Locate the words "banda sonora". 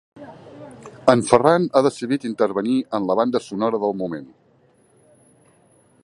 3.21-3.83